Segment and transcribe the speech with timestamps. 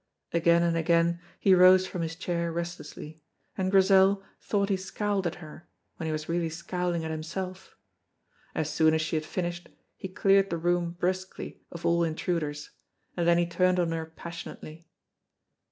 [0.33, 3.21] Again and again he rose from his chair restlessly,
[3.55, 7.75] and Grizel thought he scowled at her when he was really scowling at himself;
[8.55, 12.71] as soon as she had finished he cleared the room brusquely of all intruders,
[13.15, 14.87] and then he turned on her passionately.